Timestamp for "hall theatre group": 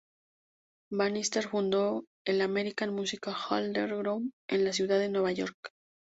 3.27-4.33